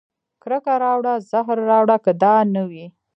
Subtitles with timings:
[0.41, 2.85] کرکه راوړه زهر راوړه که دا نه وي